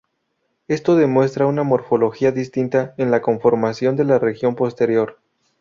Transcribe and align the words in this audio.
Esto 0.67 0.95
demuestra 0.95 1.45
una 1.45 1.61
morfología 1.61 2.31
distinta 2.31 2.95
en 2.97 3.11
la 3.11 3.21
conformación 3.21 3.95
de 3.95 4.03
la 4.05 4.17
región 4.17 4.55
posterior. 4.55 5.19